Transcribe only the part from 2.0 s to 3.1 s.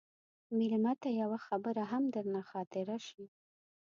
درنه خاطره